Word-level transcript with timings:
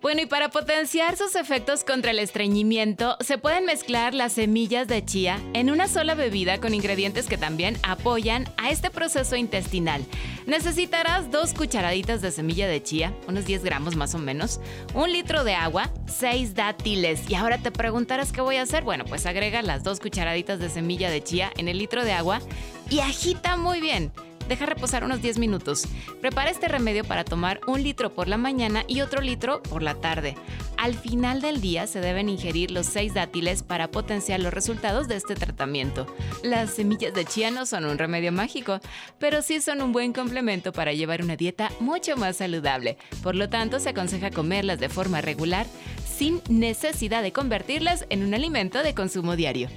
Bueno, 0.00 0.22
y 0.22 0.26
para 0.26 0.48
potenciar 0.48 1.16
sus 1.16 1.34
efectos 1.34 1.82
contra 1.82 2.12
el 2.12 2.20
estreñimiento, 2.20 3.16
se 3.18 3.36
pueden 3.36 3.64
mezclar 3.64 4.14
las 4.14 4.32
semillas 4.32 4.86
de 4.86 5.04
chía 5.04 5.40
en 5.54 5.70
una 5.70 5.88
sola 5.88 6.14
bebida 6.14 6.60
con 6.60 6.72
ingredientes 6.72 7.26
que 7.26 7.36
también 7.36 7.76
apoyan 7.82 8.44
a 8.58 8.70
este 8.70 8.90
proceso 8.90 9.34
intestinal. 9.34 10.04
Necesitarás 10.46 11.32
dos 11.32 11.52
cucharaditas 11.52 12.22
de 12.22 12.30
semilla 12.30 12.68
de 12.68 12.80
chía, 12.80 13.12
unos 13.26 13.44
10 13.44 13.64
gramos 13.64 13.96
más 13.96 14.14
o 14.14 14.18
menos, 14.18 14.60
un 14.94 15.10
litro 15.10 15.42
de 15.42 15.56
agua, 15.56 15.90
seis 16.06 16.54
dátiles. 16.54 17.28
Y 17.28 17.34
ahora 17.34 17.58
te 17.58 17.72
preguntarás 17.72 18.30
qué 18.30 18.40
voy 18.40 18.56
a 18.56 18.62
hacer. 18.62 18.84
Bueno, 18.84 19.04
pues 19.04 19.26
agrega 19.26 19.62
las 19.62 19.82
dos 19.82 19.98
cucharaditas 19.98 20.60
de 20.60 20.70
semilla 20.70 21.10
de 21.10 21.24
chía 21.24 21.52
en 21.56 21.66
el 21.66 21.76
litro 21.76 22.04
de 22.04 22.12
agua 22.12 22.40
y 22.88 23.00
agita 23.00 23.56
muy 23.56 23.80
bien. 23.80 24.12
Deja 24.48 24.64
reposar 24.64 25.04
unos 25.04 25.20
10 25.20 25.38
minutos. 25.38 25.86
Prepara 26.20 26.50
este 26.50 26.68
remedio 26.68 27.04
para 27.04 27.24
tomar 27.24 27.60
un 27.66 27.82
litro 27.82 28.14
por 28.14 28.28
la 28.28 28.38
mañana 28.38 28.84
y 28.88 29.02
otro 29.02 29.20
litro 29.20 29.62
por 29.62 29.82
la 29.82 29.94
tarde. 29.94 30.36
Al 30.78 30.94
final 30.94 31.42
del 31.42 31.60
día 31.60 31.86
se 31.86 32.00
deben 32.00 32.28
ingerir 32.28 32.70
los 32.70 32.86
6 32.86 33.12
dátiles 33.12 33.62
para 33.62 33.90
potenciar 33.90 34.40
los 34.40 34.54
resultados 34.54 35.06
de 35.06 35.16
este 35.16 35.34
tratamiento. 35.34 36.06
Las 36.42 36.70
semillas 36.70 37.12
de 37.12 37.26
chía 37.26 37.50
no 37.50 37.66
son 37.66 37.84
un 37.84 37.98
remedio 37.98 38.32
mágico, 38.32 38.80
pero 39.18 39.42
sí 39.42 39.60
son 39.60 39.82
un 39.82 39.92
buen 39.92 40.12
complemento 40.12 40.72
para 40.72 40.92
llevar 40.92 41.22
una 41.22 41.36
dieta 41.36 41.70
mucho 41.80 42.16
más 42.16 42.36
saludable. 42.36 42.96
Por 43.22 43.34
lo 43.34 43.48
tanto, 43.50 43.80
se 43.80 43.90
aconseja 43.90 44.30
comerlas 44.30 44.80
de 44.80 44.88
forma 44.88 45.20
regular 45.20 45.66
sin 46.06 46.40
necesidad 46.48 47.22
de 47.22 47.32
convertirlas 47.32 48.06
en 48.08 48.24
un 48.24 48.34
alimento 48.34 48.82
de 48.82 48.94
consumo 48.94 49.36
diario. 49.36 49.68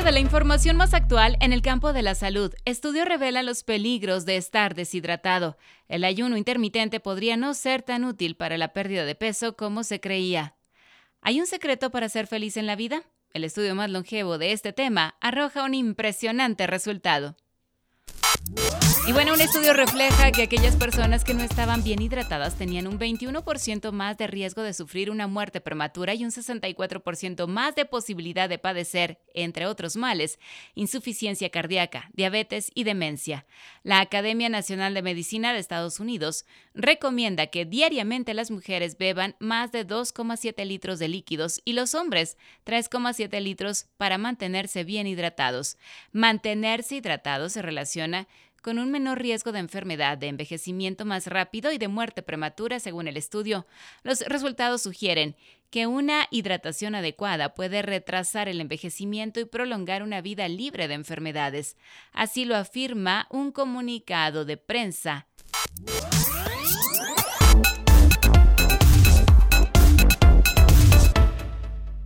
De 0.00 0.10
la 0.10 0.20
información 0.20 0.78
más 0.78 0.94
actual 0.94 1.36
en 1.40 1.52
el 1.52 1.60
campo 1.60 1.92
de 1.92 2.00
la 2.00 2.14
salud. 2.14 2.52
Estudio 2.64 3.04
revela 3.04 3.42
los 3.42 3.62
peligros 3.62 4.24
de 4.24 4.36
estar 4.38 4.74
deshidratado. 4.74 5.58
El 5.86 6.04
ayuno 6.04 6.38
intermitente 6.38 6.98
podría 6.98 7.36
no 7.36 7.52
ser 7.52 7.82
tan 7.82 8.04
útil 8.04 8.34
para 8.34 8.56
la 8.56 8.72
pérdida 8.72 9.04
de 9.04 9.14
peso 9.14 9.54
como 9.54 9.84
se 9.84 10.00
creía. 10.00 10.56
¿Hay 11.20 11.40
un 11.40 11.46
secreto 11.46 11.90
para 11.90 12.08
ser 12.08 12.26
feliz 12.26 12.56
en 12.56 12.66
la 12.66 12.74
vida? 12.74 13.02
El 13.34 13.44
estudio 13.44 13.74
más 13.74 13.90
longevo 13.90 14.38
de 14.38 14.52
este 14.52 14.72
tema 14.72 15.14
arroja 15.20 15.62
un 15.62 15.74
impresionante 15.74 16.66
resultado. 16.66 17.36
Y 19.04 19.10
bueno, 19.10 19.34
un 19.34 19.40
estudio 19.40 19.72
refleja 19.72 20.30
que 20.30 20.44
aquellas 20.44 20.76
personas 20.76 21.24
que 21.24 21.34
no 21.34 21.42
estaban 21.42 21.82
bien 21.82 22.00
hidratadas 22.00 22.54
tenían 22.54 22.86
un 22.86 23.00
21% 23.00 23.90
más 23.90 24.16
de 24.16 24.28
riesgo 24.28 24.62
de 24.62 24.72
sufrir 24.72 25.10
una 25.10 25.26
muerte 25.26 25.60
prematura 25.60 26.14
y 26.14 26.24
un 26.24 26.30
64% 26.30 27.48
más 27.48 27.74
de 27.74 27.84
posibilidad 27.84 28.48
de 28.48 28.58
padecer, 28.58 29.18
entre 29.34 29.66
otros 29.66 29.96
males, 29.96 30.38
insuficiencia 30.76 31.50
cardíaca, 31.50 32.10
diabetes 32.12 32.70
y 32.76 32.84
demencia. 32.84 33.44
La 33.82 33.98
Academia 33.98 34.48
Nacional 34.48 34.94
de 34.94 35.02
Medicina 35.02 35.52
de 35.52 35.58
Estados 35.58 35.98
Unidos 35.98 36.44
recomienda 36.72 37.48
que 37.48 37.64
diariamente 37.64 38.34
las 38.34 38.52
mujeres 38.52 38.96
beban 38.98 39.34
más 39.40 39.72
de 39.72 39.84
2,7 39.84 40.64
litros 40.64 41.00
de 41.00 41.08
líquidos 41.08 41.60
y 41.64 41.72
los 41.72 41.96
hombres 41.96 42.36
3,7 42.66 43.40
litros 43.40 43.86
para 43.96 44.16
mantenerse 44.16 44.84
bien 44.84 45.08
hidratados. 45.08 45.76
Mantenerse 46.12 46.94
hidratados 46.94 47.54
se 47.54 47.62
relaciona 47.62 48.28
con 48.62 48.78
un 48.78 48.90
menor 48.90 49.20
riesgo 49.20 49.52
de 49.52 49.58
enfermedad, 49.58 50.16
de 50.16 50.28
envejecimiento 50.28 51.04
más 51.04 51.26
rápido 51.26 51.72
y 51.72 51.78
de 51.78 51.88
muerte 51.88 52.22
prematura, 52.22 52.80
según 52.80 53.08
el 53.08 53.16
estudio. 53.16 53.66
Los 54.04 54.20
resultados 54.20 54.82
sugieren 54.82 55.36
que 55.70 55.86
una 55.86 56.28
hidratación 56.30 56.94
adecuada 56.94 57.54
puede 57.54 57.82
retrasar 57.82 58.48
el 58.48 58.60
envejecimiento 58.60 59.40
y 59.40 59.44
prolongar 59.44 60.02
una 60.02 60.20
vida 60.20 60.46
libre 60.46 60.86
de 60.86 60.94
enfermedades. 60.94 61.76
Así 62.12 62.44
lo 62.44 62.56
afirma 62.56 63.26
un 63.30 63.52
comunicado 63.52 64.44
de 64.44 64.56
prensa. 64.56 65.26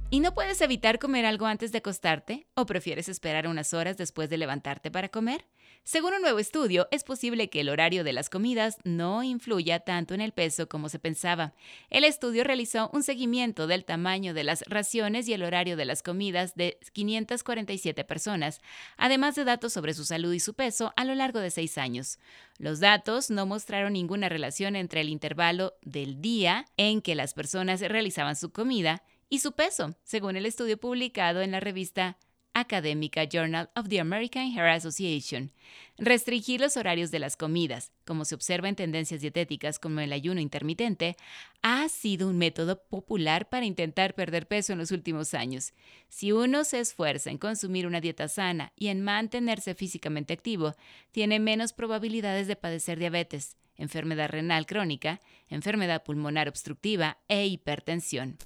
¿Y 0.09 0.21
no 0.21 0.33
puedes 0.33 0.61
evitar 0.63 0.99
comer 0.99 1.27
algo 1.27 1.45
antes 1.45 1.73
de 1.73 1.79
acostarte? 1.79 2.47
¿O 2.55 2.65
prefieres 2.65 3.09
esperar 3.09 3.47
unas 3.49 3.75
horas 3.75 3.99
después 3.99 4.31
de 4.31 4.39
levantarte 4.39 4.91
para 4.91 5.09
comer? 5.11 5.45
Según 5.89 6.15
un 6.15 6.23
nuevo 6.23 6.41
estudio, 6.41 6.89
es 6.91 7.05
posible 7.05 7.49
que 7.49 7.61
el 7.61 7.69
horario 7.69 8.03
de 8.03 8.13
las 8.13 8.29
comidas 8.29 8.77
no 8.83 9.23
influya 9.23 9.79
tanto 9.79 10.15
en 10.15 10.21
el 10.21 10.33
peso 10.33 10.69
como 10.69 10.89
se 10.89 10.99
pensaba. 10.99 11.55
El 11.91 12.03
estudio 12.03 12.43
realizó 12.43 12.91
un 12.93 13.05
seguimiento 13.05 13.69
del 13.69 13.85
tamaño 13.85 14.35
de 14.35 14.43
las 14.43 14.65
raciones 14.67 15.29
y 15.29 15.33
el 15.33 15.45
horario 15.45 15.77
de 15.77 15.85
las 15.85 16.03
comidas 16.03 16.57
de 16.57 16.81
547 16.93 18.03
personas, 18.03 18.61
además 18.97 19.37
de 19.37 19.45
datos 19.45 19.75
sobre 19.75 19.95
su 19.95 20.05
salud 20.05 20.33
y 20.33 20.41
su 20.41 20.55
peso 20.55 20.93
a 20.97 21.05
lo 21.05 21.15
largo 21.15 21.39
de 21.39 21.53
seis 21.53 21.79
años. 21.79 22.19
Los 22.59 22.81
datos 22.81 23.31
no 23.31 23.47
mostraron 23.47 23.93
ninguna 23.93 24.29
relación 24.29 24.75
entre 24.75 25.03
el 25.03 25.09
intervalo 25.09 25.75
del 25.83 26.21
día 26.21 26.65
en 26.77 27.01
que 27.01 27.15
las 27.15 27.33
personas 27.33 27.81
realizaban 27.81 28.35
su 28.35 28.51
comida 28.51 29.05
y 29.29 29.39
su 29.39 29.53
peso, 29.53 29.95
según 30.03 30.35
el 30.35 30.47
estudio 30.47 30.79
publicado 30.79 31.43
en 31.43 31.53
la 31.53 31.61
revista 31.61 32.19
académica 32.57 33.25
Journal 33.25 33.69
of 33.77 33.89
the 33.89 34.01
American 34.01 34.51
Hair 34.51 34.69
Association. 34.69 35.53
Restringir 35.99 36.61
los 36.61 36.79
horarios 36.79 37.11
de 37.11 37.19
las 37.19 37.37
comidas, 37.37 37.93
como 38.07 38.25
se 38.25 38.35
observa 38.35 38.69
en 38.69 38.77
tendencias 38.77 39.21
dietéticas 39.21 39.79
como 39.79 40.01
el 40.01 40.13
ayuno 40.13 40.41
intermitente, 40.41 41.17
ha 41.61 41.87
sido 41.91 42.29
un 42.29 42.39
método 42.39 42.83
popular 42.83 43.51
para 43.51 43.67
intentar 43.67 44.15
perder 44.15 44.49
peso 44.49 44.73
en 44.73 44.79
los 44.79 44.91
últimos 44.91 45.35
años. 45.35 45.75
Si 46.09 46.33
uno 46.33 46.65
se 46.65 46.81
esfuerza 46.81 47.31
en 47.31 47.39
consumir 47.39 47.87
una 47.87 48.01
dieta 48.01 48.27
sana 48.27 48.73
y 48.75 48.89
en 48.89 49.03
mantenerse 49.03 49.75
físicamente 49.75 50.33
activo, 50.33 50.75
tiene 51.13 51.39
menos 51.39 51.75
probabilidades 51.75 52.47
de 52.47 52.57
padecer 52.57 52.99
diabetes, 52.99 53.57
enfermedad 53.77 54.31
renal 54.31 54.65
crónica, 54.65 55.21
enfermedad 55.49 56.03
pulmonar 56.05 56.49
obstructiva 56.49 57.19
e 57.29 57.47
hipertensión. 57.47 58.39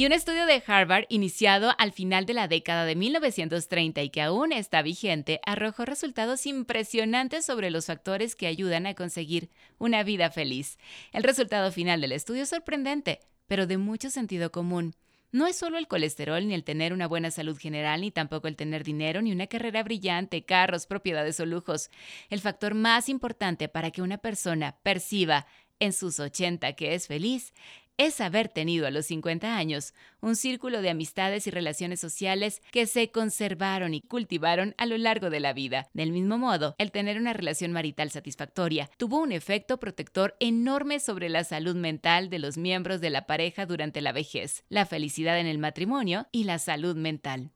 Y 0.00 0.06
un 0.06 0.12
estudio 0.12 0.46
de 0.46 0.62
Harvard 0.66 1.04
iniciado 1.10 1.74
al 1.76 1.92
final 1.92 2.24
de 2.24 2.32
la 2.32 2.48
década 2.48 2.86
de 2.86 2.96
1930 2.96 4.02
y 4.02 4.08
que 4.08 4.22
aún 4.22 4.50
está 4.50 4.80
vigente 4.80 5.42
arrojó 5.44 5.84
resultados 5.84 6.46
impresionantes 6.46 7.44
sobre 7.44 7.70
los 7.70 7.84
factores 7.84 8.34
que 8.34 8.46
ayudan 8.46 8.86
a 8.86 8.94
conseguir 8.94 9.50
una 9.76 10.02
vida 10.02 10.30
feliz. 10.30 10.78
El 11.12 11.22
resultado 11.22 11.70
final 11.70 12.00
del 12.00 12.12
estudio 12.12 12.44
es 12.44 12.48
sorprendente, 12.48 13.20
pero 13.46 13.66
de 13.66 13.76
mucho 13.76 14.08
sentido 14.08 14.50
común. 14.50 14.94
No 15.32 15.46
es 15.46 15.56
solo 15.56 15.76
el 15.76 15.86
colesterol 15.86 16.48
ni 16.48 16.54
el 16.54 16.64
tener 16.64 16.94
una 16.94 17.06
buena 17.06 17.30
salud 17.30 17.58
general, 17.58 18.00
ni 18.00 18.10
tampoco 18.10 18.48
el 18.48 18.56
tener 18.56 18.84
dinero, 18.84 19.20
ni 19.20 19.32
una 19.32 19.48
carrera 19.48 19.82
brillante, 19.82 20.46
carros, 20.46 20.86
propiedades 20.86 21.38
o 21.40 21.44
lujos. 21.44 21.90
El 22.30 22.40
factor 22.40 22.72
más 22.72 23.10
importante 23.10 23.68
para 23.68 23.90
que 23.90 24.00
una 24.00 24.16
persona 24.16 24.78
perciba 24.82 25.46
en 25.80 25.92
sus 25.92 26.20
80 26.20 26.74
que 26.74 26.94
es 26.94 27.06
feliz 27.06 27.52
es 28.00 28.22
haber 28.22 28.48
tenido 28.48 28.86
a 28.86 28.90
los 28.90 29.04
50 29.04 29.58
años 29.58 29.92
un 30.22 30.34
círculo 30.34 30.80
de 30.80 30.88
amistades 30.88 31.46
y 31.46 31.50
relaciones 31.50 32.00
sociales 32.00 32.62
que 32.72 32.86
se 32.86 33.10
conservaron 33.10 33.92
y 33.92 34.00
cultivaron 34.00 34.74
a 34.78 34.86
lo 34.86 34.96
largo 34.96 35.28
de 35.28 35.38
la 35.38 35.52
vida. 35.52 35.90
Del 35.92 36.10
mismo 36.10 36.38
modo, 36.38 36.74
el 36.78 36.92
tener 36.92 37.18
una 37.18 37.34
relación 37.34 37.72
marital 37.72 38.10
satisfactoria 38.10 38.88
tuvo 38.96 39.18
un 39.18 39.32
efecto 39.32 39.78
protector 39.78 40.34
enorme 40.40 40.98
sobre 40.98 41.28
la 41.28 41.44
salud 41.44 41.76
mental 41.76 42.30
de 42.30 42.38
los 42.38 42.56
miembros 42.56 43.02
de 43.02 43.10
la 43.10 43.26
pareja 43.26 43.66
durante 43.66 44.00
la 44.00 44.12
vejez, 44.12 44.64
la 44.70 44.86
felicidad 44.86 45.38
en 45.38 45.46
el 45.46 45.58
matrimonio 45.58 46.26
y 46.32 46.44
la 46.44 46.58
salud 46.58 46.96
mental. 46.96 47.50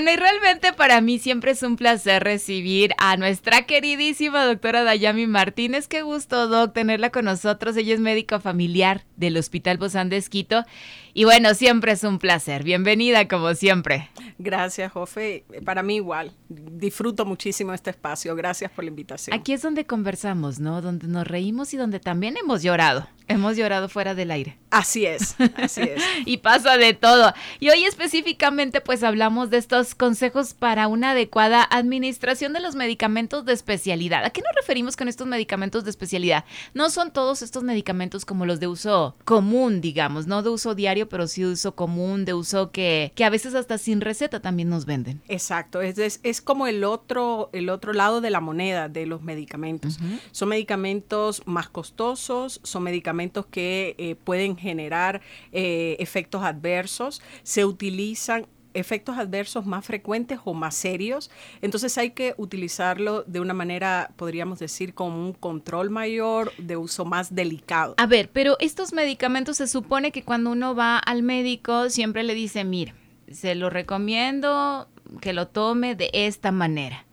Bueno, 0.00 0.14
y 0.14 0.16
realmente 0.16 0.72
para 0.72 1.02
mí 1.02 1.18
siempre 1.18 1.50
es 1.50 1.62
un 1.62 1.76
placer 1.76 2.24
recibir 2.24 2.94
a 2.96 3.18
nuestra 3.18 3.66
queridísima 3.66 4.46
doctora 4.46 4.82
Dayami 4.82 5.26
Martínez. 5.26 5.88
Qué 5.88 6.00
gusto, 6.00 6.48
Doc, 6.48 6.72
tenerla 6.72 7.10
con 7.10 7.26
nosotros. 7.26 7.76
Ella 7.76 7.92
es 7.92 8.00
médico 8.00 8.40
familiar 8.40 9.04
del 9.16 9.36
Hospital 9.36 9.76
Bozán 9.76 10.08
de 10.08 10.16
Esquito. 10.16 10.64
Y 11.12 11.24
bueno, 11.24 11.52
siempre 11.52 11.92
es 11.92 12.02
un 12.02 12.18
placer. 12.18 12.64
Bienvenida, 12.64 13.28
como 13.28 13.52
siempre. 13.52 14.08
Gracias, 14.38 14.90
Jofe. 14.90 15.44
Para 15.66 15.82
mí 15.82 15.96
igual. 15.96 16.32
Disfruto 16.48 17.26
muchísimo 17.26 17.74
este 17.74 17.90
espacio. 17.90 18.34
Gracias 18.34 18.70
por 18.70 18.84
la 18.84 18.88
invitación. 18.88 19.38
Aquí 19.38 19.52
es 19.52 19.60
donde 19.60 19.84
conversamos, 19.84 20.60
¿no? 20.60 20.80
Donde 20.80 21.08
nos 21.08 21.26
reímos 21.26 21.74
y 21.74 21.76
donde 21.76 22.00
también 22.00 22.38
hemos 22.38 22.62
llorado. 22.62 23.06
Hemos 23.30 23.56
llorado 23.56 23.88
fuera 23.88 24.14
del 24.14 24.32
aire. 24.32 24.58
Así 24.70 25.06
es, 25.06 25.36
así 25.56 25.82
es. 25.82 26.02
y 26.26 26.38
pasa 26.38 26.76
de 26.76 26.94
todo. 26.94 27.32
Y 27.60 27.70
hoy 27.70 27.84
específicamente 27.84 28.80
pues 28.80 29.02
hablamos 29.02 29.50
de 29.50 29.58
estos 29.58 29.94
consejos 29.94 30.54
para 30.54 30.88
una 30.88 31.10
adecuada 31.10 31.66
administración 31.70 32.52
de 32.52 32.60
los 32.60 32.74
medicamentos 32.74 33.44
de 33.44 33.52
especialidad. 33.52 34.24
¿A 34.24 34.30
qué 34.30 34.40
nos 34.40 34.54
referimos 34.56 34.96
con 34.96 35.08
estos 35.08 35.26
medicamentos 35.26 35.84
de 35.84 35.90
especialidad? 35.90 36.44
No 36.74 36.90
son 36.90 37.12
todos 37.12 37.42
estos 37.42 37.62
medicamentos 37.62 38.24
como 38.24 38.46
los 38.46 38.58
de 38.58 38.66
uso 38.66 39.16
común, 39.24 39.80
digamos, 39.80 40.26
no 40.26 40.42
de 40.42 40.50
uso 40.50 40.74
diario, 40.74 41.08
pero 41.08 41.26
sí 41.26 41.42
de 41.42 41.52
uso 41.52 41.76
común, 41.76 42.24
de 42.24 42.34
uso 42.34 42.72
que, 42.72 43.12
que 43.14 43.24
a 43.24 43.30
veces 43.30 43.54
hasta 43.54 43.78
sin 43.78 44.00
receta 44.00 44.40
también 44.40 44.68
nos 44.68 44.86
venden. 44.86 45.20
Exacto, 45.28 45.82
es, 45.82 45.98
es, 45.98 46.18
es 46.24 46.40
como 46.40 46.66
el 46.66 46.82
otro, 46.84 47.50
el 47.52 47.68
otro 47.68 47.92
lado 47.92 48.20
de 48.20 48.30
la 48.30 48.40
moneda 48.40 48.88
de 48.88 49.06
los 49.06 49.22
medicamentos. 49.22 49.98
Son 50.32 50.48
medicamentos 50.48 51.42
más 51.46 51.68
costosos, 51.68 52.60
son 52.62 52.82
medicamentos 52.82 53.19
que 53.50 53.94
eh, 53.98 54.16
pueden 54.16 54.56
generar 54.56 55.20
eh, 55.52 55.96
efectos 55.98 56.42
adversos, 56.42 57.22
se 57.42 57.64
utilizan 57.64 58.46
efectos 58.74 59.18
adversos 59.18 59.66
más 59.66 59.84
frecuentes 59.84 60.38
o 60.44 60.54
más 60.54 60.74
serios. 60.74 61.30
Entonces 61.60 61.96
hay 61.98 62.10
que 62.10 62.34
utilizarlo 62.36 63.22
de 63.24 63.40
una 63.40 63.54
manera, 63.54 64.12
podríamos 64.16 64.58
decir, 64.58 64.94
con 64.94 65.12
un 65.12 65.32
control 65.32 65.90
mayor, 65.90 66.52
de 66.56 66.76
uso 66.76 67.04
más 67.04 67.34
delicado. 67.34 67.94
A 67.98 68.06
ver, 68.06 68.30
pero 68.32 68.56
estos 68.60 68.92
medicamentos 68.92 69.56
se 69.56 69.66
supone 69.66 70.12
que 70.12 70.22
cuando 70.22 70.50
uno 70.50 70.74
va 70.74 70.98
al 70.98 71.22
médico 71.22 71.90
siempre 71.90 72.22
le 72.22 72.34
dice, 72.34 72.64
mira, 72.64 72.94
se 73.30 73.54
lo 73.54 73.70
recomiendo 73.70 74.88
que 75.20 75.32
lo 75.32 75.48
tome 75.48 75.94
de 75.94 76.10
esta 76.12 76.52
manera. 76.52 77.04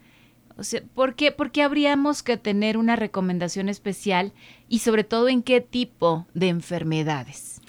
O 0.58 0.64
sea, 0.64 0.82
¿por 0.96 1.16
qué, 1.16 1.32
¿por 1.32 1.52
qué 1.52 1.62
habríamos 1.62 2.24
que 2.24 2.38
tener 2.38 2.78
una 2.78 2.96
recomendación 2.96 3.70
especial 3.70 4.34
y 4.68 4.80
sobre 4.80 5.04
todo 5.04 5.30
en 5.30 5.44
qué 5.44 5.62
tipo 5.62 6.26
de 6.34 6.50
enfermedades? 6.50 7.62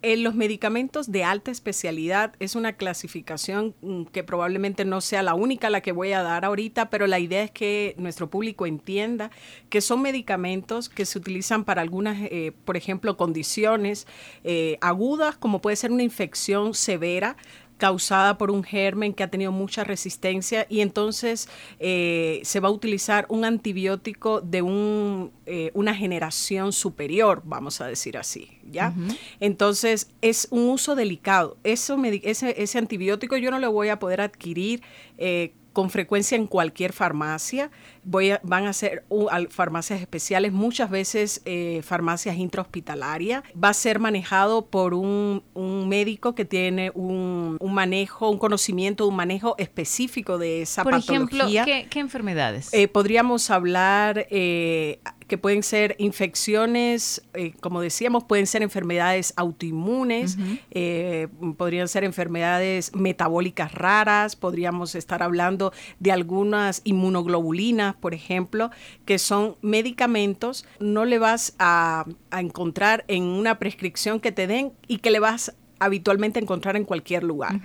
En 0.00 0.22
los 0.22 0.36
medicamentos 0.36 1.10
de 1.10 1.24
alta 1.24 1.50
especialidad 1.50 2.34
es 2.38 2.54
una 2.54 2.74
clasificación 2.74 3.74
mm, 3.82 4.04
que 4.04 4.22
probablemente 4.22 4.84
no 4.84 5.00
sea 5.00 5.22
la 5.22 5.34
única 5.34 5.70
la 5.70 5.80
que 5.80 5.90
voy 5.90 6.12
a 6.12 6.22
dar 6.22 6.44
ahorita, 6.44 6.88
pero 6.88 7.08
la 7.08 7.18
idea 7.18 7.42
es 7.42 7.50
que 7.50 7.94
nuestro 7.98 8.30
público 8.30 8.66
entienda 8.66 9.32
que 9.70 9.80
son 9.80 10.02
medicamentos 10.02 10.88
que 10.88 11.04
se 11.04 11.18
utilizan 11.18 11.64
para 11.64 11.82
algunas, 11.82 12.16
eh, 12.20 12.52
por 12.64 12.76
ejemplo, 12.76 13.16
condiciones 13.16 14.06
eh, 14.44 14.78
agudas, 14.80 15.36
como 15.36 15.60
puede 15.60 15.74
ser 15.74 15.90
una 15.90 16.04
infección 16.04 16.74
severa, 16.74 17.36
causada 17.78 18.36
por 18.36 18.50
un 18.50 18.64
germen 18.64 19.14
que 19.14 19.22
ha 19.22 19.28
tenido 19.28 19.52
mucha 19.52 19.84
resistencia 19.84 20.66
y 20.68 20.80
entonces 20.80 21.48
eh, 21.78 22.40
se 22.44 22.60
va 22.60 22.68
a 22.68 22.72
utilizar 22.72 23.24
un 23.28 23.44
antibiótico 23.44 24.40
de 24.40 24.62
un, 24.62 25.30
eh, 25.46 25.70
una 25.74 25.94
generación 25.94 26.72
superior, 26.72 27.42
vamos 27.44 27.80
a 27.80 27.86
decir 27.86 28.18
así, 28.18 28.58
¿ya? 28.70 28.92
Entonces 29.40 30.10
es 30.20 30.48
un 30.50 30.68
uso 30.68 30.94
delicado. 30.94 31.56
Eso 31.64 31.96
ese, 32.04 32.62
ese, 32.62 32.78
antibiótico 32.78 33.36
yo 33.36 33.50
no 33.50 33.58
lo 33.58 33.72
voy 33.72 33.88
a 33.88 33.98
poder 33.98 34.20
adquirir 34.20 34.82
eh, 35.16 35.52
con 35.72 35.90
frecuencia 35.90 36.36
en 36.36 36.46
cualquier 36.46 36.92
farmacia. 36.92 37.70
Voy 38.04 38.32
van 38.42 38.66
a 38.66 38.72
ser 38.72 39.04
farmacias 39.50 40.00
especiales, 40.00 40.52
muchas 40.52 40.90
veces 40.90 41.42
eh, 41.44 41.82
farmacias 41.84 42.36
intrahospitalarias. 42.36 43.42
Va 43.62 43.68
a 43.70 43.74
ser 43.74 43.98
manejado 43.98 44.66
por 44.66 44.94
un, 44.94 45.42
médico 45.88 46.34
que 46.34 46.44
tiene 46.44 46.90
un, 46.94 47.58
manejo, 47.60 48.30
un 48.30 48.38
conocimiento, 48.38 49.06
un 49.06 49.16
manejo 49.16 49.54
específico 49.58 50.38
de 50.38 50.62
esa 50.62 50.82
por 50.84 50.92
patología. 50.92 51.62
Ejemplo, 51.62 51.90
¿qué, 51.90 52.00
enfermedades? 52.00 52.72
Eh, 52.72 52.88
podríamos 52.88 53.50
hablar 53.50 54.26
eh, 54.30 55.00
que 55.28 55.38
pueden 55.38 55.62
ser 55.62 55.94
infecciones, 55.98 57.22
eh, 57.34 57.52
como 57.60 57.80
decíamos, 57.80 58.24
pueden 58.24 58.46
ser 58.46 58.62
enfermedades 58.62 59.34
autoinmunes, 59.36 60.36
eh, 60.70 61.28
podrían 61.56 61.86
ser 61.86 62.02
enfermedades 62.02 62.94
metabólicas 62.94 63.72
raras, 63.72 64.34
podríamos 64.34 64.94
estar 64.94 65.22
hablando 65.22 65.72
de 66.00 66.12
algunas 66.12 66.80
inmunoglobulinas, 66.84 67.94
por 67.94 68.14
ejemplo, 68.14 68.70
que 69.04 69.18
son 69.18 69.56
medicamentos, 69.60 70.66
no 70.80 71.04
le 71.04 71.18
vas 71.18 71.54
a, 71.58 72.06
a 72.30 72.40
encontrar 72.40 73.04
en 73.06 73.24
una 73.24 73.58
prescripción 73.58 74.20
que 74.20 74.32
te 74.32 74.46
den 74.46 74.72
y 74.88 74.98
que 74.98 75.10
le 75.10 75.20
vas 75.20 75.54
habitualmente 75.78 76.40
encontrar 76.40 76.76
en 76.76 76.84
cualquier 76.84 77.24
lugar. 77.24 77.60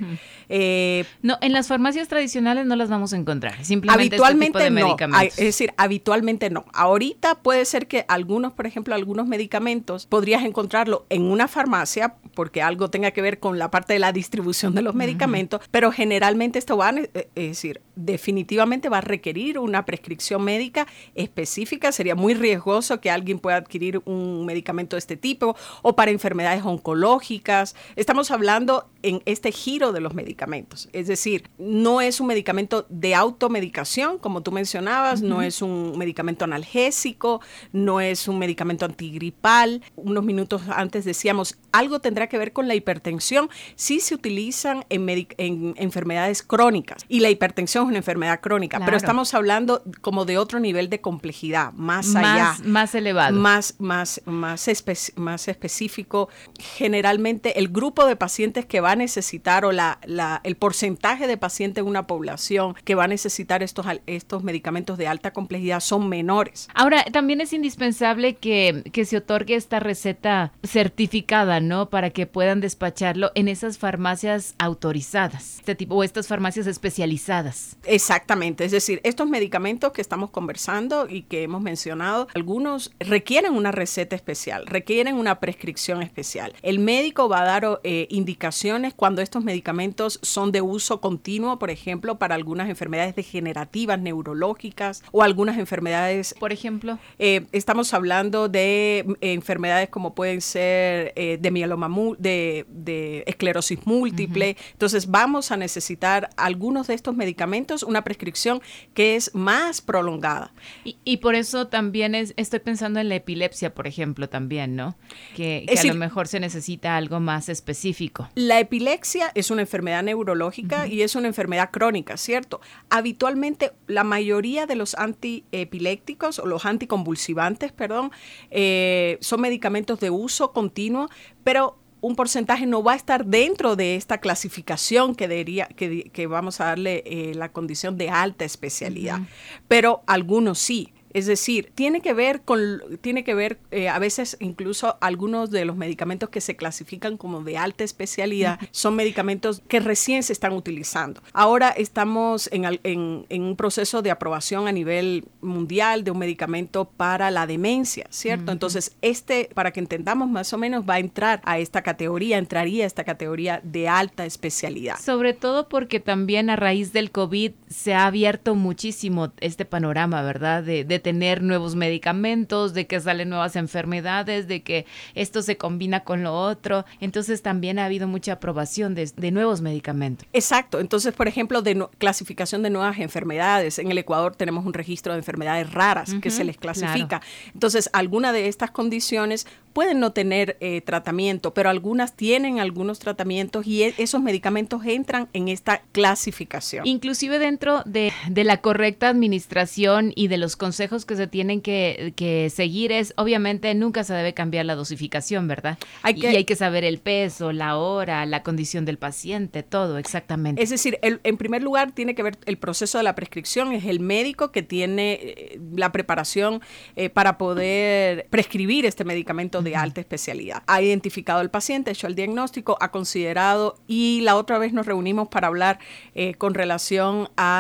Eh, 0.50 1.06
no, 1.22 1.38
en 1.42 1.54
las 1.54 1.68
farmacias 1.68 2.08
tradicionales 2.08 2.66
no 2.66 2.76
las 2.76 2.90
vamos 2.90 3.14
a 3.14 3.18
encontrar, 3.18 3.64
simplemente 3.64 4.16
habitualmente 4.16 4.60
este 4.60 4.70
tipo 4.70 4.76
de 4.76 4.82
no, 4.82 4.88
medicamentos. 4.88 5.40
es 5.40 5.46
decir, 5.46 5.74
habitualmente 5.78 6.50
no. 6.50 6.66
Ahorita 6.74 7.36
puede 7.36 7.66
ser 7.66 7.88
que 7.88 8.06
algunos, 8.08 8.54
por 8.54 8.68
ejemplo, 8.68 8.96
algunos 8.96 9.28
medicamentos 9.28 10.06
podrías 10.06 10.44
encontrarlo 10.44 11.06
en 11.10 11.24
una 11.24 11.48
farmacia 11.48 12.16
porque 12.34 12.62
algo 12.62 12.90
tenga 12.90 13.12
que 13.12 13.22
ver 13.22 13.40
con 13.40 13.60
la 13.60 13.72
parte 13.72 13.94
de 13.94 14.00
la 14.00 14.12
distribución 14.12 14.76
de 14.76 14.82
los 14.82 14.96
medicamentos, 14.96 15.62
pero 15.72 15.92
generalmente 15.92 16.60
esto 16.60 16.78
va, 16.78 16.90
a, 16.90 16.96
eh, 16.96 17.30
es 17.36 17.48
decir, 17.50 17.82
definitivamente 17.96 18.90
va 18.90 19.00
a 19.00 19.02
requerir 19.02 19.60
una 19.60 19.86
prescripción 19.86 20.44
médica 20.44 20.88
específica. 21.16 21.92
Sería 21.92 22.16
muy 22.16 22.34
riesgoso 22.34 23.00
que 23.00 23.12
alguien 23.12 23.40
pueda 23.40 23.58
adquirir 23.58 24.02
un 24.06 24.46
medicamento 24.46 24.96
de 24.96 25.00
este 25.00 25.18
tipo 25.18 25.56
o 25.82 25.96
para 25.96 26.12
enfermedades 26.12 26.64
oncológicas 26.64 27.76
Estamos 28.04 28.32
hablando 28.32 28.90
en 29.02 29.22
este 29.24 29.54
giro 29.54 29.94
de 29.94 30.02
los 30.02 30.14
medicamentos, 30.14 30.90
es 30.92 31.08
decir, 31.08 31.50
no 31.58 32.02
es 32.02 32.20
un 32.20 32.28
medicamento 32.28 32.86
de 32.90 33.16
automedicación, 33.16 34.18
como 34.18 34.44
tú 34.44 34.52
mencionabas, 34.52 35.22
no 35.22 35.42
es 35.42 35.62
un 35.62 35.98
medicamento 35.98 36.44
analgésico, 36.44 37.40
no 37.72 38.02
es 38.02 38.28
un 38.28 38.40
medicamento 38.40 38.84
antigripal. 38.84 39.82
Unos 39.96 40.26
minutos 40.26 40.64
antes 40.68 41.06
decíamos, 41.06 41.58
algo 41.72 42.02
tendrá 42.02 42.28
que 42.28 42.38
ver 42.38 42.52
con 42.52 42.68
la 42.68 42.76
hipertensión 42.76 43.50
si 43.76 44.02
se 44.02 44.16
utilizan 44.16 44.84
en, 44.90 45.74
enfermedades 45.78 46.44
crónicas. 46.44 47.06
Y 47.08 47.22
la 47.22 47.30
hipertensión 47.30 47.86
es 47.86 47.88
una 47.88 47.98
enfermedad 48.00 48.42
crónica, 48.42 48.82
pero 48.84 48.98
estamos 48.98 49.34
hablando 49.34 49.82
como 50.02 50.26
de 50.26 50.38
otro 50.38 50.60
nivel 50.60 50.90
de 50.90 51.00
complejidad, 51.00 51.72
más, 51.72 52.14
allá. 52.18 52.58
Más 52.66 52.96
elevado. 52.96 53.40
Más, 53.40 53.76
más, 53.80 54.22
más, 54.26 54.70
más 55.16 55.48
específico. 55.48 56.28
Generalmente 56.60 57.60
el 57.60 57.70
grupo 57.70 57.93
de 58.02 58.16
pacientes 58.16 58.66
que 58.66 58.82
va 58.82 58.92
a 58.92 58.96
necesitar 58.96 59.66
o 59.66 59.72
la, 59.72 60.00
el 60.44 60.56
porcentaje 60.56 61.28
de 61.28 61.38
pacientes 61.38 61.84
en 61.84 61.88
una 61.88 62.08
población 62.08 62.76
que 62.84 62.96
va 62.96 63.06
a 63.06 63.08
necesitar 63.08 63.62
estos, 63.62 63.86
estos 64.08 64.44
medicamentos 64.44 64.98
de 64.98 65.08
alta 65.08 65.32
complejidad 65.32 65.80
son 65.80 66.10
menores. 66.10 66.68
Ahora, 66.74 67.04
también 67.06 67.42
es 67.42 67.54
indispensable 67.54 68.36
que, 68.36 68.84
que 68.92 69.06
se 69.06 69.18
otorgue 69.18 69.56
esta 69.56 69.80
receta 69.80 70.52
certificada, 70.64 71.60
¿no? 71.60 71.90
Para 71.90 72.10
que 72.10 72.26
puedan 72.26 72.60
despacharlo 72.60 73.32
en 73.36 73.48
esas 73.48 73.78
farmacias 73.78 74.56
autorizadas, 74.58 75.60
este 75.60 75.76
tipo, 75.76 75.96
o 75.96 76.04
estas 76.04 76.28
farmacias 76.28 76.68
especializadas. 76.68 77.78
Exactamente, 77.86 78.66
es 78.66 78.72
decir, 78.72 79.00
estos 79.04 79.30
medicamentos 79.30 79.92
que 79.92 80.02
estamos 80.02 80.32
conversando 80.32 81.08
y 81.08 81.24
que 81.24 81.44
hemos 81.44 81.62
mencionado, 81.62 82.28
algunos 82.34 82.92
requieren 83.00 83.54
una 83.54 83.72
receta 83.72 84.16
especial, 84.16 84.66
requieren 84.66 85.16
una 85.16 85.40
prescripción 85.40 86.02
especial. 86.02 86.54
El 86.62 86.80
médico 86.80 87.30
va 87.30 87.42
a 87.42 87.46
dar 87.46 87.80
eh, 87.84 88.08
indicaciones 88.10 88.94
cuando 88.94 89.22
estos 89.22 89.44
medicamentos 89.44 90.20
son 90.22 90.52
de 90.52 90.62
uso 90.62 91.02
continuo, 91.02 91.60
por 91.60 91.70
ejemplo, 91.70 92.18
para 92.18 92.36
algunas 92.36 92.70
enfermedades 92.70 93.16
degenerativas, 93.16 94.00
neurológicas 94.00 95.04
o 95.12 95.22
algunas 95.22 95.58
enfermedades. 95.58 96.34
Por 96.40 96.54
ejemplo. 96.54 96.98
Eh, 97.20 97.46
estamos 97.52 97.94
hablando 97.94 98.48
de 98.48 99.00
eh, 99.22 99.34
enfermedades 99.34 99.90
como 99.90 100.16
pueden 100.16 100.40
ser 100.42 101.14
de 101.14 101.52
mieloma, 101.52 101.90
de, 102.18 102.66
de, 102.70 103.24
esclerosis 103.28 103.80
múltiple. 103.86 104.56
Entonces 104.72 105.08
vamos 105.08 105.52
a 105.52 105.58
necesitar 105.58 106.30
algunos 106.38 106.88
de 106.88 106.94
estos 106.94 107.16
medicamentos, 107.16 107.84
una 107.84 108.04
prescripción 108.04 108.62
que 108.94 109.16
es 109.16 109.36
más 109.36 109.82
prolongada. 109.82 110.54
Y, 110.84 111.18
por 111.18 111.36
eso 111.36 111.68
también 111.68 112.16
es, 112.16 112.34
estoy 112.38 112.60
pensando 112.60 113.00
en 113.00 113.10
la 113.10 113.16
epilepsia, 113.16 113.74
por 113.74 113.88
ejemplo, 113.88 114.30
también, 114.30 114.76
¿no? 114.76 114.96
Que, 115.36 115.66
a 115.78 115.84
lo 115.86 115.96
mejor 115.96 116.28
se 116.28 116.40
necesita 116.40 116.96
algo 116.96 117.20
más 117.20 117.50
específico 117.50 117.73
específico. 117.74 118.30
La 118.36 118.60
epilepsia 118.60 119.32
es 119.36 119.52
una 119.52 119.62
enfermedad 119.62 120.04
neurológica 120.04 120.88
y 120.88 121.02
es 121.02 121.16
una 121.16 121.28
enfermedad 121.28 121.72
crónica, 121.72 122.18
¿cierto? 122.18 122.62
Habitualmente 122.90 123.72
la 123.88 124.04
mayoría 124.04 124.66
de 124.66 124.76
los 124.76 124.96
antiepilépticos 124.96 126.40
o 126.40 126.46
los 126.46 126.66
anticonvulsivantes, 126.66 127.72
perdón, 127.72 128.12
eh, 128.52 129.18
son 129.22 129.42
medicamentos 129.42 130.00
de 130.00 130.10
uso 130.10 130.52
continuo, 130.52 131.10
pero 131.44 131.78
un 132.02 132.16
porcentaje 132.18 132.66
no 132.66 132.84
va 132.84 132.94
a 132.94 132.96
estar 132.96 133.26
dentro 133.26 133.78
de 133.78 133.96
esta 133.96 134.18
clasificación 134.18 135.16
que, 135.16 135.30
debería, 135.30 135.68
que, 135.68 136.28
vamos 136.28 136.60
a 136.60 136.66
darle 136.66 137.02
eh, 137.06 137.34
la 137.34 137.54
condición 137.54 137.98
de 137.98 138.10
alta 138.10 138.44
especialidad, 138.44 139.22
pero 139.68 140.04
algunos 140.06 140.60
sí. 140.60 140.94
Es 141.14 141.26
decir, 141.26 141.72
tiene 141.76 142.02
que 142.02 142.14
ver 142.14 142.42
con, 142.42 142.82
tiene 143.02 143.24
que 143.24 143.36
ver 143.36 143.60
eh, 143.72 143.90
a 143.90 144.00
veces 144.00 144.38
incluso 144.40 144.98
algunos 145.02 145.52
de 145.52 145.66
los 145.66 145.76
medicamentos 145.76 146.30
que 146.30 146.42
se 146.42 146.56
clasifican 146.56 147.18
como 147.18 147.44
de 147.44 147.58
alta 147.58 147.84
especialidad 147.84 148.60
son 148.72 148.96
medicamentos 148.96 149.62
que 149.68 149.80
recién 149.80 150.24
se 150.24 150.34
están 150.34 150.54
utilizando. 150.54 151.22
Ahora 151.34 151.70
estamos 151.70 152.50
en, 152.52 152.80
en, 152.84 153.44
un 153.44 153.56
proceso 153.56 154.02
de 154.02 154.12
aprobación 154.12 154.68
a 154.68 154.72
nivel 154.72 155.26
mundial 155.42 156.04
de 156.04 156.12
un 156.12 156.20
medicamento 156.20 156.86
para 156.86 157.32
la 157.32 157.46
demencia, 157.46 158.08
¿cierto? 158.10 158.52
Entonces, 158.52 158.96
este, 159.02 159.50
para 159.54 159.72
que 159.72 159.80
entendamos 159.80 160.30
más 160.30 160.54
o 160.54 160.58
menos, 160.58 160.88
va 160.88 160.96
a 160.96 161.00
entrar 161.00 161.42
a 161.44 161.60
esta 161.60 161.82
categoría, 161.82 162.38
entraría 162.38 162.84
a 162.84 162.88
esta 162.88 163.04
categoría 163.04 163.62
de 163.64 163.88
alta 163.88 164.26
especialidad. 164.26 165.00
Sobre 165.00 165.34
todo 165.34 165.70
porque 165.70 166.00
también 166.00 166.50
a 166.50 166.56
raíz 166.56 166.94
del 166.94 167.12
COVID 167.12 167.52
se 167.74 167.94
ha 167.94 168.06
abierto 168.06 168.56
muchísimo 168.56 169.34
este 169.40 169.66
panorama, 169.66 170.22
¿verdad? 170.22 170.64
De, 170.64 170.84
de 170.84 171.00
tener 171.00 171.42
nuevos 171.42 171.76
medicamentos, 171.76 172.74
de 172.74 172.86
que 172.86 173.00
salen 173.00 173.30
nuevas 173.30 173.56
enfermedades, 173.56 174.48
de 174.48 174.62
que 174.62 174.86
esto 175.16 175.42
se 175.42 175.58
combina 175.58 176.04
con 176.04 176.24
lo 176.24 176.34
otro. 176.40 176.86
Entonces 177.00 177.42
también 177.42 177.80
ha 177.80 177.86
habido 177.86 178.08
mucha 178.08 178.34
aprobación 178.34 178.94
de, 178.94 179.32
nuevos 179.32 179.62
medicamentos. 179.62 180.28
Exacto. 180.34 180.80
Entonces, 180.80 181.14
por 181.14 181.28
ejemplo, 181.28 181.62
de 181.62 181.88
clasificación 181.98 182.62
de 182.62 182.70
nuevas 182.70 183.00
enfermedades. 183.00 183.80
En 183.80 183.90
el 183.90 183.98
Ecuador 183.98 184.36
tenemos 184.36 184.66
un 184.66 184.74
registro 184.74 185.14
de 185.14 185.20
enfermedades 185.20 185.74
raras 185.74 186.14
que 186.22 186.30
se 186.30 186.44
les 186.44 186.58
clasifica. 186.58 187.22
Entonces, 187.54 187.90
alguna 187.94 188.32
de 188.32 188.48
estas 188.48 188.70
condiciones 188.70 189.48
pueden 189.74 190.00
no 190.00 190.12
tener 190.12 190.56
eh, 190.60 190.82
tratamiento, 190.82 191.54
pero 191.54 191.70
algunas 191.70 192.14
tienen 192.14 192.60
algunos 192.60 193.00
tratamientos 193.00 193.66
y 193.66 193.84
e, 193.84 193.96
esos 193.98 194.22
medicamentos 194.22 194.86
entran 194.86 195.28
en 195.34 195.48
esta 195.48 195.82
clasificación. 195.92 196.86
Inclusive 196.86 197.40
dentro 197.40 197.63
de, 197.86 198.12
la 198.44 198.58
correcta 198.58 199.08
administración 199.10 200.12
y 200.16 200.28
de 200.28 200.38
los 200.38 200.56
consejos 200.56 201.06
que 201.06 201.16
se 201.16 201.28
tienen 201.28 201.62
que, 201.62 202.52
seguir 202.54 202.92
es, 202.92 203.14
obviamente, 203.18 203.74
nunca 203.74 204.04
se 204.04 204.14
debe 204.14 204.34
cambiar 204.34 204.66
la 204.66 204.76
dosificación, 204.76 205.48
¿verdad? 205.48 205.78
Hay 206.02 206.16
que, 206.16 206.32
y 206.32 206.36
hay 206.36 206.46
que 206.46 206.56
saber 206.56 206.84
el 206.84 207.00
peso, 207.00 207.52
la 207.54 207.78
hora, 207.78 208.26
la 208.26 208.44
condición 208.44 208.86
del 208.86 208.98
paciente, 208.98 209.64
todo 209.64 209.98
exactamente. 209.98 210.62
Es 210.62 210.70
decir, 210.70 211.00
en 211.02 211.38
primer 211.38 211.64
lugar 211.64 211.92
tiene 211.94 212.16
que 212.16 212.24
ver 212.24 212.38
el 212.46 212.58
proceso 212.58 212.98
de 212.98 213.04
la 213.04 213.16
prescripción, 213.16 213.72
es 213.72 213.86
el 213.86 214.00
médico 214.00 214.52
que 214.52 214.62
tiene 214.62 215.14
eh, 215.22 215.60
la 215.76 215.92
preparación 215.92 216.62
eh, 216.96 217.10
para 217.10 217.38
poder 217.38 218.28
prescribir 218.30 218.86
este 218.86 219.06
medicamento 219.06 219.62
de 219.62 219.76
alta 219.76 220.02
especialidad. 220.02 220.64
Ha 220.68 220.82
identificado 220.82 221.40
al 221.40 221.50
paciente, 221.50 221.92
hecho 221.92 222.08
el 222.08 222.16
diagnóstico, 222.16 222.78
ha 222.82 222.92
considerado 222.92 223.78
y 223.88 224.22
la 224.22 224.36
otra 224.36 224.58
vez 224.58 224.74
nos 224.74 224.86
reunimos 224.86 225.28
para 225.30 225.48
hablar 225.48 225.80
eh, 226.16 226.34
con 226.36 226.54
relación 226.54 227.30
a 227.38 227.53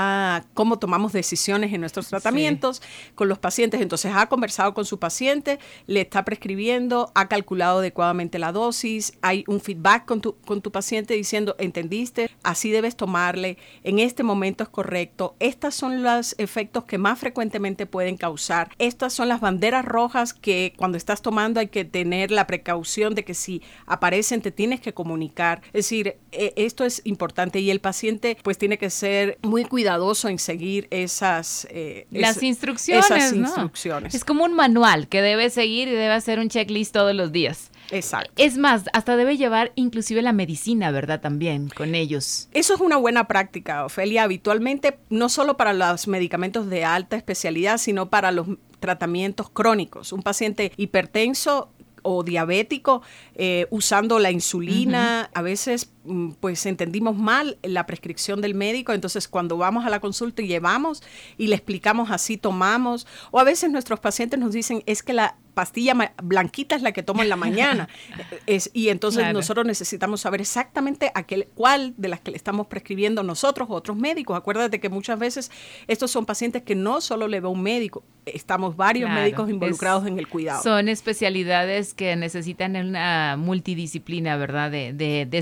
cómo 0.53 0.79
tomamos 0.79 1.13
decisiones 1.13 1.73
en 1.73 1.81
nuestros 1.81 2.07
tratamientos 2.07 2.81
con 3.15 3.29
los 3.29 3.39
pacientes. 3.39 3.81
Entonces 3.81 4.11
ha 4.15 4.27
conversado 4.27 4.73
con 4.73 4.85
su 4.85 4.99
paciente, 4.99 5.59
le 5.87 6.01
está 6.01 6.25
prescribiendo, 6.25 7.11
ha 7.15 7.27
calculado 7.27 7.79
adecuadamente 7.79 8.39
la 8.39 8.51
dosis, 8.51 9.13
hay 9.21 9.43
un 9.47 9.59
feedback 9.59 10.05
con 10.05 10.21
tu, 10.21 10.35
con 10.45 10.61
tu 10.61 10.71
paciente 10.71 11.13
diciendo, 11.13 11.55
entendiste, 11.59 12.29
así 12.43 12.71
debes 12.71 12.95
tomarle, 12.95 13.57
en 13.83 13.99
este 13.99 14.23
momento 14.23 14.63
es 14.63 14.69
correcto, 14.69 15.35
estos 15.39 15.75
son 15.75 16.03
los 16.03 16.35
efectos 16.37 16.85
que 16.85 16.97
más 16.97 17.19
frecuentemente 17.19 17.85
pueden 17.85 18.17
causar, 18.17 18.69
estas 18.79 19.13
son 19.13 19.27
las 19.27 19.41
banderas 19.41 19.85
rojas 19.85 20.33
que 20.33 20.73
cuando 20.77 20.97
estás 20.97 21.21
tomando 21.21 21.59
hay 21.59 21.67
que 21.67 21.85
tener 21.85 22.31
la 22.31 22.47
precaución 22.47 23.15
de 23.15 23.23
que 23.23 23.33
si 23.33 23.61
aparecen 23.85 24.41
te 24.41 24.51
tienes 24.51 24.81
que 24.81 24.93
comunicar. 24.93 25.61
Es 25.67 25.85
decir, 25.85 26.17
e, 26.31 26.53
esto 26.55 26.85
es 26.85 27.01
importante 27.05 27.59
y 27.59 27.69
el 27.69 27.79
paciente 27.79 28.37
pues 28.43 28.57
tiene 28.57 28.77
que 28.77 28.89
ser 28.89 29.37
muy 29.41 29.65
cuidadoso 29.65 29.82
en 29.83 30.39
seguir 30.39 30.87
esas... 30.89 31.67
Eh, 31.69 32.07
Las 32.11 32.41
instrucciones, 32.43 33.33
instrucciones. 33.33 34.15
Es 34.15 34.25
como 34.25 34.43
un 34.43 34.53
manual 34.53 35.07
que 35.07 35.21
debe 35.21 35.49
seguir 35.49 35.87
y 35.87 35.91
debe 35.91 36.13
hacer 36.13 36.39
un 36.39 36.49
checklist 36.49 36.93
todos 36.93 37.15
los 37.15 37.31
días. 37.31 37.71
Exacto. 37.91 38.31
Es 38.37 38.57
más, 38.57 38.83
hasta 38.93 39.15
debe 39.15 39.37
llevar 39.37 39.71
inclusive 39.75 40.21
la 40.21 40.33
medicina, 40.33 40.91
¿verdad? 40.91 41.21
También 41.21 41.69
con 41.69 41.95
ellos. 41.95 42.49
Eso 42.53 42.73
es 42.73 42.81
una 42.81 42.97
buena 42.97 43.27
práctica, 43.27 43.85
Ofelia. 43.85 44.23
Habitualmente, 44.23 44.97
no 45.09 45.29
solo 45.29 45.57
para 45.57 45.73
los 45.73 46.07
medicamentos 46.07 46.69
de 46.69 46.85
alta 46.85 47.15
especialidad, 47.15 47.77
sino 47.77 48.09
para 48.09 48.31
los 48.31 48.47
tratamientos 48.79 49.49
crónicos. 49.49 50.11
Un 50.11 50.23
paciente 50.23 50.71
hipertenso 50.77 51.69
o 52.01 52.23
diabético 52.23 53.01
eh, 53.35 53.67
usando 53.69 54.19
la 54.19 54.31
insulina. 54.31 55.29
A 55.33 55.41
veces 55.41 55.92
pues 56.39 56.65
entendimos 56.65 57.15
mal 57.15 57.57
la 57.63 57.85
prescripción 57.85 58.41
del 58.41 58.55
médico, 58.55 58.93
entonces 58.93 59.27
cuando 59.27 59.57
vamos 59.57 59.85
a 59.85 59.89
la 59.89 59.99
consulta 59.99 60.41
y 60.41 60.47
llevamos 60.47 61.01
y 61.37 61.47
le 61.47 61.55
explicamos 61.55 62.11
así 62.11 62.37
tomamos, 62.37 63.07
o 63.31 63.39
a 63.39 63.43
veces 63.43 63.71
nuestros 63.71 63.99
pacientes 63.99 64.39
nos 64.39 64.53
dicen 64.53 64.83
es 64.85 65.03
que 65.03 65.13
la 65.13 65.37
pastilla 65.53 66.13
blanquita 66.21 66.75
es 66.75 66.81
la 66.81 66.91
que 66.91 67.03
tomo 67.03 67.21
en 67.21 67.29
la 67.29 67.35
mañana. 67.35 67.87
es, 68.45 68.69
y 68.73 68.89
entonces 68.89 69.31
nosotros 69.33 69.65
necesitamos 69.65 70.21
saber 70.21 70.41
exactamente 70.41 71.11
aquel, 71.13 71.47
cuál 71.55 71.93
de 71.97 72.09
las 72.09 72.19
que 72.19 72.31
le 72.31 72.37
estamos 72.37 72.67
prescribiendo 72.67 73.23
nosotros 73.23 73.69
o 73.69 73.73
otros 73.73 73.97
médicos. 73.97 74.37
Acuérdate 74.37 74.79
que 74.79 74.89
muchas 74.89 75.19
veces 75.19 75.51
estos 75.87 76.11
son 76.11 76.25
pacientes 76.25 76.63
que 76.63 76.75
no 76.75 77.01
solo 77.01 77.27
le 77.27 77.39
ve 77.39 77.47
un 77.47 77.61
médico, 77.61 78.03
estamos 78.25 78.75
varios 78.75 79.09
médicos 79.09 79.49
involucrados 79.49 80.07
en 80.07 80.17
el 80.17 80.27
cuidado. 80.27 80.63
Son 80.63 80.87
especialidades 80.87 81.93
que 81.93 82.15
necesitan 82.15 82.75
una 82.75 83.35
multidisciplina, 83.37 84.37
¿verdad? 84.37 84.71
De, 84.71 84.93
de, 84.93 85.37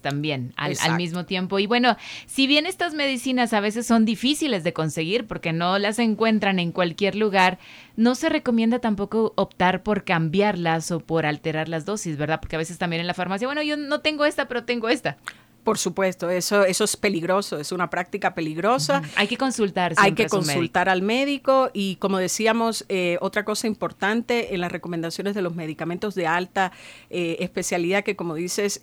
también 0.00 0.52
al, 0.56 0.76
al 0.82 0.96
mismo 0.96 1.24
tiempo. 1.24 1.58
Y 1.58 1.66
bueno, 1.66 1.96
si 2.26 2.46
bien 2.46 2.66
estas 2.66 2.94
medicinas 2.94 3.52
a 3.52 3.60
veces 3.60 3.86
son 3.86 4.04
difíciles 4.04 4.64
de 4.64 4.72
conseguir 4.72 5.26
porque 5.26 5.52
no 5.52 5.78
las 5.78 5.98
encuentran 5.98 6.58
en 6.58 6.72
cualquier 6.72 7.14
lugar, 7.14 7.58
no 7.96 8.14
se 8.14 8.28
recomienda 8.28 8.78
tampoco 8.78 9.32
optar 9.36 9.82
por 9.82 10.04
cambiarlas 10.04 10.90
o 10.90 11.00
por 11.00 11.26
alterar 11.26 11.68
las 11.68 11.84
dosis, 11.84 12.16
¿verdad? 12.16 12.40
Porque 12.40 12.56
a 12.56 12.58
veces 12.58 12.78
también 12.78 13.00
en 13.00 13.06
la 13.06 13.14
farmacia, 13.14 13.46
bueno, 13.48 13.62
yo 13.62 13.76
no 13.76 14.00
tengo 14.00 14.24
esta, 14.24 14.48
pero 14.48 14.64
tengo 14.64 14.88
esta. 14.88 15.16
Por 15.64 15.78
supuesto, 15.78 16.28
eso, 16.28 16.64
eso 16.64 16.84
es 16.84 16.96
peligroso, 16.96 17.58
es 17.58 17.72
una 17.72 17.88
práctica 17.88 18.34
peligrosa. 18.34 19.02
Hay 19.16 19.26
que 19.26 19.38
consultar. 19.38 19.94
Hay 19.96 20.12
que 20.12 20.26
consultar 20.26 20.90
al 20.90 21.00
médico 21.00 21.70
y 21.72 21.96
como 21.96 22.18
decíamos, 22.18 22.84
eh, 22.90 23.16
otra 23.22 23.46
cosa 23.46 23.66
importante 23.66 24.54
en 24.54 24.60
las 24.60 24.70
recomendaciones 24.70 25.34
de 25.34 25.40
los 25.40 25.54
medicamentos 25.54 26.14
de 26.14 26.26
alta 26.26 26.70
eh, 27.08 27.38
especialidad 27.40 28.04
que 28.04 28.14
como 28.14 28.34
dices 28.34 28.80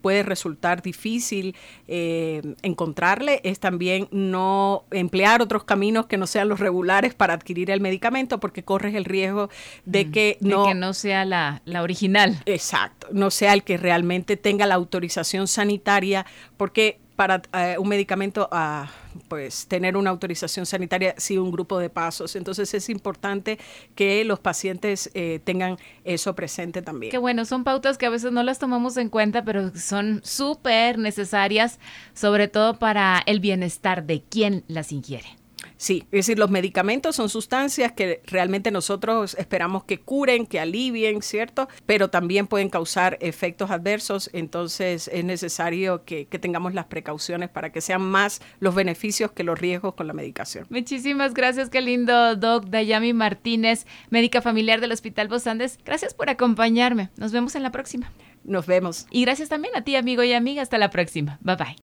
puede 0.00 0.22
resultar 0.22 0.82
difícil 0.82 1.54
eh, 1.86 2.40
encontrarle 2.62 3.40
es 3.44 3.60
también 3.60 4.08
no 4.10 4.84
emplear 4.90 5.42
otros 5.42 5.64
caminos 5.64 6.06
que 6.06 6.16
no 6.16 6.26
sean 6.26 6.48
los 6.48 6.60
regulares 6.60 7.14
para 7.14 7.34
adquirir 7.34 7.70
el 7.70 7.80
medicamento 7.80 8.40
porque 8.40 8.62
corres 8.62 8.94
el 8.94 9.04
riesgo 9.04 9.50
de 9.84 10.10
que 10.10 10.38
no... 10.40 10.62
De 10.62 10.68
que 10.70 10.74
no 10.74 10.94
sea 10.94 11.24
la, 11.24 11.60
la 11.66 11.82
original. 11.82 12.40
Exacto, 12.46 13.08
no 13.12 13.30
sea 13.30 13.52
el 13.52 13.64
que 13.64 13.76
realmente 13.76 14.36
tenga 14.36 14.66
la 14.66 14.76
autorización 14.76 15.46
sanitaria 15.46 16.21
porque 16.56 16.98
para 17.16 17.42
eh, 17.52 17.76
un 17.78 17.88
medicamento, 17.88 18.48
uh, 18.52 18.86
pues 19.28 19.66
tener 19.66 19.96
una 19.96 20.10
autorización 20.10 20.66
sanitaria, 20.66 21.14
sí, 21.18 21.38
un 21.38 21.50
grupo 21.52 21.78
de 21.78 21.90
pasos. 21.90 22.34
Entonces 22.36 22.72
es 22.74 22.88
importante 22.88 23.58
que 23.94 24.24
los 24.24 24.40
pacientes 24.40 25.10
eh, 25.14 25.40
tengan 25.44 25.76
eso 26.04 26.34
presente 26.34 26.82
también. 26.82 27.10
Qué 27.10 27.18
bueno, 27.18 27.44
son 27.44 27.64
pautas 27.64 27.98
que 27.98 28.06
a 28.06 28.10
veces 28.10 28.32
no 28.32 28.42
las 28.42 28.58
tomamos 28.58 28.96
en 28.96 29.08
cuenta, 29.08 29.44
pero 29.44 29.74
son 29.76 30.20
súper 30.24 30.98
necesarias, 30.98 31.78
sobre 32.14 32.48
todo 32.48 32.78
para 32.78 33.22
el 33.26 33.40
bienestar 33.40 34.04
de 34.04 34.22
quien 34.22 34.64
las 34.66 34.90
ingiere. 34.92 35.41
Sí, 35.82 36.04
es 36.12 36.26
decir, 36.26 36.38
los 36.38 36.48
medicamentos 36.48 37.16
son 37.16 37.28
sustancias 37.28 37.90
que 37.90 38.22
realmente 38.26 38.70
nosotros 38.70 39.34
esperamos 39.36 39.82
que 39.82 39.98
curen, 39.98 40.46
que 40.46 40.60
alivien, 40.60 41.22
¿cierto? 41.22 41.66
Pero 41.86 42.08
también 42.08 42.46
pueden 42.46 42.68
causar 42.68 43.18
efectos 43.20 43.72
adversos, 43.72 44.30
entonces 44.32 45.08
es 45.12 45.24
necesario 45.24 46.04
que, 46.04 46.26
tengamos 46.40 46.72
las 46.74 46.84
precauciones 46.84 47.48
para 47.48 47.72
que 47.72 47.80
sean 47.80 48.00
más 48.00 48.40
los 48.60 48.76
beneficios 48.76 49.32
que 49.32 49.42
los 49.42 49.58
riesgos 49.58 49.94
con 49.94 50.06
la 50.06 50.12
medicación. 50.12 50.66
Muchísimas 50.70 51.34
gracias, 51.34 51.68
qué 51.68 51.80
lindo, 51.80 52.36
Doc 52.36 52.66
Dayami 52.66 53.12
Martínez, 53.12 53.84
médica 54.08 54.40
familiar 54.40 54.80
del 54.80 54.92
Hospital 54.92 55.26
Bosandes. 55.26 55.80
Gracias 55.84 56.14
por 56.14 56.30
acompañarme. 56.30 57.10
Nos 57.16 57.32
vemos 57.32 57.56
en 57.56 57.64
la 57.64 57.72
próxima. 57.72 58.12
Nos 58.44 58.66
vemos. 58.68 59.08
Y 59.10 59.22
gracias 59.22 59.48
también 59.48 59.74
a 59.74 59.82
ti, 59.82 59.96
amigo 59.96 60.22
y 60.22 60.32
amiga. 60.32 60.62
Hasta 60.62 60.78
la 60.78 60.90
próxima. 60.90 61.40
Bye 61.42 61.56
bye. 61.56 61.91